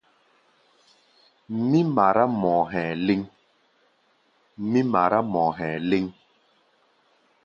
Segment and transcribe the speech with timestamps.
[1.67, 2.23] Mí mará
[5.29, 5.41] mɔ
[5.77, 6.03] hɛ̧ɛ̧ léŋ.